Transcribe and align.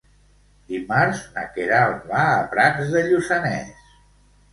Dimarts 0.69 1.19
na 1.35 1.43
Queralt 1.57 2.07
va 2.13 2.23
a 2.37 2.39
Prats 2.55 2.89
de 2.95 3.05
Lluçanès. 3.11 3.85